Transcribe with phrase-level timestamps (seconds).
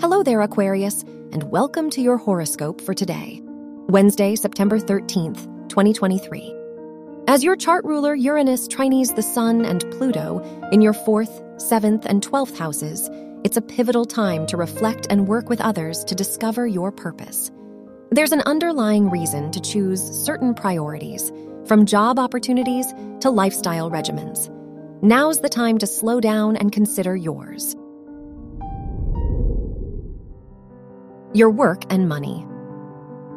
[0.00, 3.42] Hello there, Aquarius, and welcome to your horoscope for today,
[3.86, 6.54] Wednesday, September 13th, 2023.
[7.28, 10.40] As your chart ruler, Uranus trines the Sun and Pluto
[10.72, 13.10] in your fourth, seventh, and twelfth houses,
[13.44, 17.50] it's a pivotal time to reflect and work with others to discover your purpose.
[18.10, 21.30] There's an underlying reason to choose certain priorities,
[21.66, 22.86] from job opportunities
[23.20, 24.48] to lifestyle regimens.
[25.02, 27.76] Now's the time to slow down and consider yours.
[31.32, 32.44] Your work and money.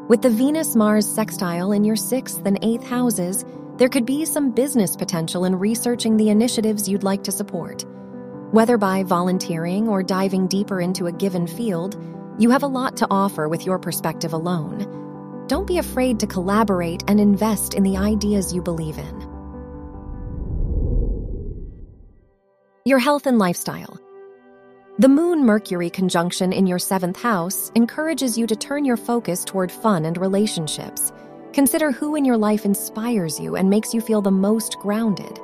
[0.09, 3.45] With the Venus Mars sextile in your sixth and eighth houses,
[3.77, 7.85] there could be some business potential in researching the initiatives you'd like to support.
[8.51, 11.95] Whether by volunteering or diving deeper into a given field,
[12.39, 15.45] you have a lot to offer with your perspective alone.
[15.47, 19.21] Don't be afraid to collaborate and invest in the ideas you believe in.
[22.85, 23.99] Your health and lifestyle.
[24.99, 29.71] The Moon Mercury conjunction in your seventh house encourages you to turn your focus toward
[29.71, 31.11] fun and relationships.
[31.51, 35.39] Consider who in your life inspires you and makes you feel the most grounded.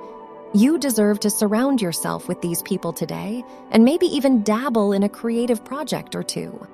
[0.54, 5.10] You deserve to surround yourself with these people today and maybe even dabble in a
[5.10, 6.68] creative project or two.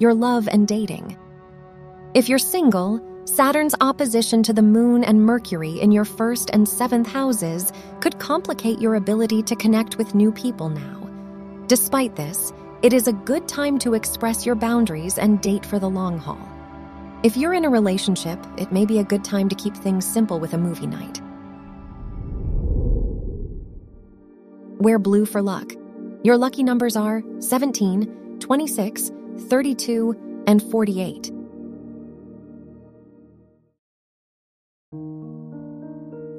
[0.00, 1.16] Your love and dating.
[2.14, 7.06] If you're single, Saturn's opposition to the Moon and Mercury in your first and seventh
[7.06, 11.08] houses could complicate your ability to connect with new people now.
[11.68, 15.88] Despite this, it is a good time to express your boundaries and date for the
[15.88, 16.48] long haul.
[17.22, 20.40] If you're in a relationship, it may be a good time to keep things simple
[20.40, 21.22] with a movie night.
[24.82, 25.72] Wear blue for luck.
[26.24, 31.41] Your lucky numbers are 17, 26, 32, and 48.